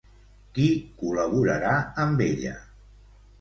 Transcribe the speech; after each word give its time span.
Qui 0.53 0.63
col·laborarà 1.01 1.75
amb 2.07 2.25
ella? 2.29 2.55